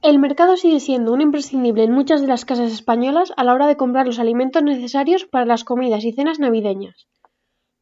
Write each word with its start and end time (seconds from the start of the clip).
El 0.00 0.20
mercado 0.20 0.56
sigue 0.56 0.78
siendo 0.78 1.12
un 1.12 1.20
imprescindible 1.20 1.82
en 1.82 1.90
muchas 1.90 2.20
de 2.20 2.28
las 2.28 2.44
casas 2.44 2.72
españolas 2.72 3.32
a 3.36 3.42
la 3.42 3.52
hora 3.52 3.66
de 3.66 3.76
comprar 3.76 4.06
los 4.06 4.20
alimentos 4.20 4.62
necesarios 4.62 5.24
para 5.24 5.44
las 5.44 5.64
comidas 5.64 6.04
y 6.04 6.12
cenas 6.12 6.38
navideñas. 6.38 7.08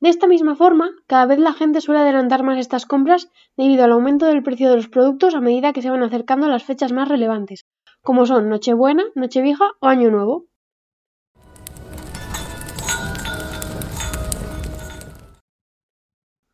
De 0.00 0.08
esta 0.08 0.26
misma 0.26 0.56
forma, 0.56 0.90
cada 1.06 1.26
vez 1.26 1.38
la 1.38 1.52
gente 1.52 1.82
suele 1.82 2.00
adelantar 2.00 2.42
más 2.42 2.58
estas 2.58 2.86
compras 2.86 3.30
debido 3.58 3.84
al 3.84 3.92
aumento 3.92 4.24
del 4.24 4.42
precio 4.42 4.70
de 4.70 4.76
los 4.76 4.88
productos 4.88 5.34
a 5.34 5.42
medida 5.42 5.74
que 5.74 5.82
se 5.82 5.90
van 5.90 6.02
acercando 6.02 6.48
las 6.48 6.64
fechas 6.64 6.90
más 6.90 7.06
relevantes, 7.06 7.66
como 8.00 8.24
son 8.24 8.48
Nochebuena, 8.48 9.04
Nochevieja 9.14 9.72
o 9.80 9.86
Año 9.86 10.10
Nuevo. 10.10 10.46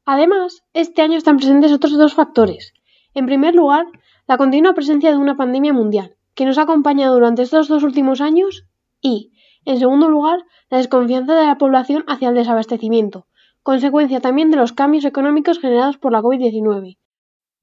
Además, 0.04 0.64
este 0.72 1.02
año 1.02 1.16
están 1.16 1.36
presentes 1.36 1.72
otros 1.72 1.96
dos 1.96 2.14
factores. 2.14 2.72
En 3.14 3.26
primer 3.26 3.54
lugar, 3.54 3.86
la 4.26 4.36
continua 4.36 4.74
presencia 4.74 5.10
de 5.10 5.16
una 5.16 5.36
pandemia 5.36 5.72
mundial, 5.72 6.16
que 6.34 6.46
nos 6.46 6.58
ha 6.58 6.62
acompañado 6.62 7.14
durante 7.14 7.42
estos 7.42 7.68
dos 7.68 7.82
últimos 7.82 8.20
años, 8.20 8.66
y, 9.00 9.32
en 9.64 9.78
segundo 9.78 10.08
lugar, 10.08 10.44
la 10.70 10.78
desconfianza 10.78 11.34
de 11.34 11.46
la 11.46 11.58
población 11.58 12.04
hacia 12.06 12.28
el 12.28 12.34
desabastecimiento, 12.34 13.26
consecuencia 13.62 14.20
también 14.20 14.50
de 14.50 14.56
los 14.56 14.72
cambios 14.72 15.04
económicos 15.04 15.58
generados 15.58 15.98
por 15.98 16.12
la 16.12 16.22
COVID-19, 16.22 16.98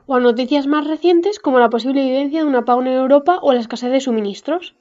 o 0.06 0.16
a 0.16 0.20
noticias 0.20 0.68
más 0.68 0.88
recientes 0.88 1.40
como 1.40 1.60
la 1.60 1.70
posible 1.70 2.02
evidencia 2.02 2.42
de 2.42 2.48
un 2.48 2.56
apagón 2.56 2.88
en 2.88 2.94
Europa 2.94 3.40
o 3.42 3.54
la 3.54 3.60
escasez 3.60 3.92
de 3.92 4.02
suministros. 4.02 4.76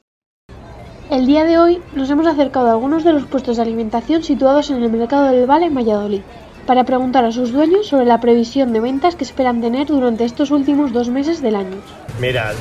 El 1.11 1.27
día 1.27 1.45
de 1.45 1.59
hoy 1.59 1.81
nos 1.95 2.11
hemos 2.11 2.27
acercado 2.27 2.69
a 2.69 2.73
algunos 2.73 3.03
de 3.03 3.15
los 3.15 3.25
puestos 3.25 3.57
de 3.57 3.63
alimentación 3.63 4.23
situados 4.23 4.71
en 4.71 4.83
el 4.83 4.93
mercado 4.93 5.33
del 5.33 5.49
Valle 5.51 5.67
en 5.67 5.75
Valladolid, 5.75 6.21
para 6.69 6.85
preguntar 6.85 7.25
a 7.25 7.33
sus 7.33 7.51
dueños 7.51 7.87
sobre 7.87 8.05
la 8.05 8.21
previsión 8.21 8.75
de 8.75 8.81
ventas 8.81 9.17
que 9.17 9.25
esperan 9.25 9.63
tener 9.63 9.87
durante 9.87 10.27
estos 10.27 10.51
últimos 10.51 10.93
dos 10.93 11.09
meses 11.09 11.41
del 11.41 11.57
año. 11.57 11.79
Mira, 12.21 12.53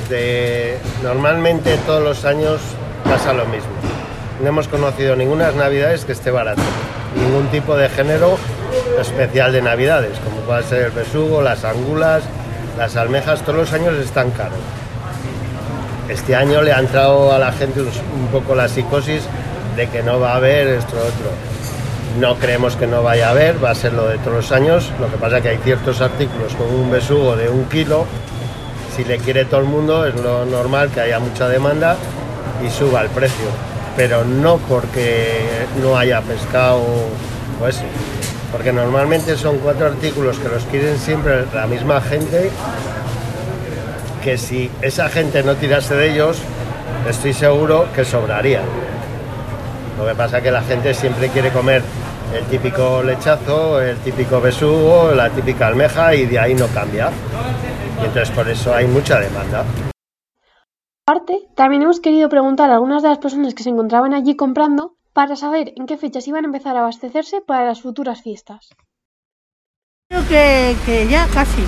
normalmente 1.02 1.76
todos 1.84 2.02
los 2.02 2.24
años 2.24 2.58
pasa 3.04 3.34
lo 3.34 3.44
mismo. 3.44 3.68
No 4.40 4.48
hemos 4.48 4.66
conocido 4.66 5.14
ninguna 5.14 5.50
navidades 5.50 6.06
que 6.06 6.12
esté 6.12 6.30
barato, 6.30 6.62
ningún 7.16 7.48
tipo 7.48 7.76
de 7.76 7.90
género 7.90 8.38
especial 8.98 9.52
de 9.52 9.60
navidades, 9.60 10.18
como 10.20 10.38
puede 10.38 10.62
ser 10.62 10.86
el 10.86 10.92
besugo, 10.92 11.42
las 11.42 11.66
angulas, 11.66 12.22
las 12.78 12.96
almejas, 12.96 13.42
todos 13.42 13.58
los 13.58 13.72
años 13.74 13.94
están 13.96 14.30
caros. 14.30 14.56
Este 16.08 16.34
año 16.34 16.62
le 16.62 16.72
ha 16.72 16.78
entrado 16.78 17.30
a 17.30 17.38
la 17.38 17.52
gente 17.52 17.82
un 17.82 18.28
poco 18.32 18.54
la 18.54 18.68
psicosis 18.68 19.24
de 19.76 19.86
que 19.90 20.02
no 20.02 20.18
va 20.18 20.32
a 20.32 20.36
haber 20.36 20.66
esto 20.68 20.96
otro 20.96 21.30
no 22.16 22.36
creemos 22.36 22.76
que 22.76 22.86
no 22.86 23.02
vaya 23.02 23.28
a 23.28 23.30
haber, 23.30 23.62
va 23.62 23.70
a 23.70 23.74
ser 23.74 23.92
lo 23.92 24.08
de 24.08 24.18
todos 24.18 24.36
los 24.36 24.52
años. 24.52 24.90
Lo 25.00 25.10
que 25.10 25.16
pasa 25.16 25.36
es 25.38 25.42
que 25.42 25.48
hay 25.50 25.58
ciertos 25.58 26.00
artículos 26.00 26.54
con 26.54 26.66
un 26.66 26.90
besugo 26.90 27.36
de 27.36 27.48
un 27.48 27.64
kilo. 27.66 28.06
Si 28.96 29.04
le 29.04 29.18
quiere 29.18 29.44
todo 29.44 29.60
el 29.60 29.66
mundo, 29.66 30.06
es 30.06 30.14
lo 30.16 30.44
normal 30.44 30.90
que 30.90 31.00
haya 31.00 31.20
mucha 31.20 31.48
demanda 31.48 31.96
y 32.66 32.70
suba 32.70 33.02
el 33.02 33.08
precio. 33.08 33.46
Pero 33.96 34.24
no 34.24 34.56
porque 34.56 35.66
no 35.80 35.96
haya 35.96 36.20
pescado 36.22 36.80
o 37.60 37.66
eso. 37.66 37.82
Porque 38.50 38.72
normalmente 38.72 39.36
son 39.36 39.58
cuatro 39.58 39.86
artículos 39.86 40.38
que 40.38 40.48
los 40.48 40.64
quieren 40.64 40.98
siempre 40.98 41.44
la 41.54 41.66
misma 41.66 42.00
gente. 42.00 42.50
Que 44.24 44.38
si 44.38 44.70
esa 44.82 45.08
gente 45.08 45.42
no 45.42 45.54
tirase 45.54 45.94
de 45.94 46.12
ellos, 46.12 46.38
estoy 47.08 47.32
seguro 47.32 47.86
que 47.94 48.04
sobraría. 48.04 48.62
Lo 49.98 50.06
que 50.06 50.14
pasa 50.14 50.38
es 50.38 50.44
que 50.44 50.50
la 50.50 50.62
gente 50.62 50.94
siempre 50.94 51.28
quiere 51.28 51.50
comer 51.50 51.82
el 52.32 52.44
típico 52.44 53.02
lechazo, 53.02 53.80
el 53.80 53.96
típico 53.98 54.40
besugo, 54.40 55.12
la 55.12 55.28
típica 55.30 55.66
almeja 55.66 56.14
y 56.14 56.26
de 56.26 56.38
ahí 56.38 56.54
no 56.54 56.68
cambia. 56.68 57.10
Y 58.00 58.06
entonces 58.06 58.30
por 58.30 58.48
eso 58.48 58.72
hay 58.72 58.86
mucha 58.86 59.18
demanda. 59.18 59.64
Aparte, 61.06 61.48
también 61.56 61.82
hemos 61.82 62.00
querido 62.00 62.28
preguntar 62.28 62.70
a 62.70 62.74
algunas 62.74 63.02
de 63.02 63.08
las 63.08 63.18
personas 63.18 63.54
que 63.54 63.62
se 63.62 63.70
encontraban 63.70 64.14
allí 64.14 64.36
comprando 64.36 64.96
para 65.12 65.36
saber 65.36 65.72
en 65.76 65.86
qué 65.86 65.96
fechas 65.96 66.28
iban 66.28 66.44
a 66.44 66.46
empezar 66.48 66.76
a 66.76 66.80
abastecerse 66.80 67.40
para 67.40 67.64
las 67.64 67.80
futuras 67.80 68.22
fiestas. 68.22 68.68
Creo 70.08 70.22
que, 70.28 70.76
que 70.86 71.08
ya 71.08 71.26
casi. 71.32 71.64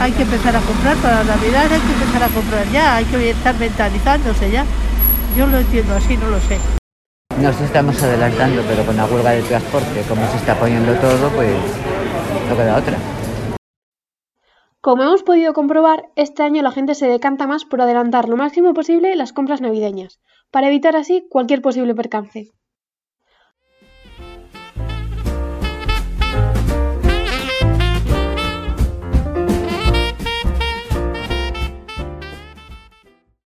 Hay 0.00 0.12
que 0.12 0.22
empezar 0.22 0.56
a 0.56 0.60
comprar 0.60 0.96
para 0.96 1.22
Navidad, 1.22 1.70
hay 1.70 1.80
que 1.80 1.92
empezar 1.92 2.22
a 2.24 2.28
comprar 2.28 2.66
ya, 2.72 2.96
hay 2.96 3.04
que 3.04 3.30
estar 3.30 3.54
mentalizándose 3.56 4.50
ya. 4.50 4.64
Yo 5.36 5.46
lo 5.46 5.58
entiendo 5.58 5.94
así, 5.94 6.16
no 6.16 6.28
lo 6.28 6.40
sé. 6.40 6.58
Nos 7.42 7.60
estamos 7.60 8.00
adelantando, 8.00 8.62
pero 8.68 8.86
con 8.86 8.96
la 8.96 9.04
huelga 9.04 9.32
de 9.32 9.42
transporte, 9.42 10.02
como 10.08 10.24
se 10.28 10.36
está 10.36 10.54
poniendo 10.54 10.94
todo, 11.00 11.28
pues 11.34 11.50
no 12.48 12.56
queda 12.56 12.78
otra. 12.78 12.96
Como 14.80 15.02
hemos 15.02 15.24
podido 15.24 15.52
comprobar, 15.52 16.04
este 16.14 16.44
año 16.44 16.62
la 16.62 16.70
gente 16.70 16.94
se 16.94 17.08
decanta 17.08 17.48
más 17.48 17.64
por 17.64 17.80
adelantar 17.80 18.28
lo 18.28 18.36
máximo 18.36 18.74
posible 18.74 19.16
las 19.16 19.32
compras 19.32 19.60
navideñas, 19.60 20.20
para 20.52 20.68
evitar 20.68 20.94
así 20.94 21.26
cualquier 21.28 21.62
posible 21.62 21.96
percance. 21.96 22.52